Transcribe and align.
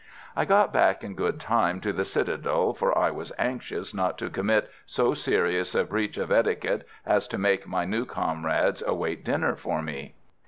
I 0.35 0.45
got 0.45 0.73
back 0.73 1.03
in 1.03 1.13
good 1.13 1.39
time 1.39 1.79
to 1.81 1.93
the 1.93 2.05
citadel, 2.05 2.73
for 2.73 2.97
I 2.97 3.11
was 3.11 3.31
anxious 3.37 3.93
not 3.93 4.17
to 4.17 4.31
commit 4.31 4.67
so 4.83 5.13
serious 5.13 5.75
a 5.75 5.83
breach 5.83 6.17
of 6.17 6.31
etiquette 6.31 6.87
as 7.05 7.27
to 7.27 7.37
make 7.37 7.67
my 7.67 7.85
new 7.85 8.05
comrades 8.05 8.81
await 8.83 9.23
dinner 9.23 9.55
for 9.55 9.83
me. 9.83 10.15